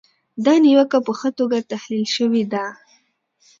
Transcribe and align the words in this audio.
دا 0.45 0.53
نیوکه 0.63 0.99
په 1.05 1.11
ښه 1.19 1.29
توګه 1.39 1.57
تحلیل 1.71 2.05
شوې 2.15 2.43
ده. 2.53 2.65